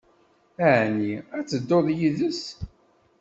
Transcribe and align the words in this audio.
Ɛni 0.79 1.13
ad 1.37 1.45
tedduḍ 1.47 1.87
yid-s? 1.97 2.41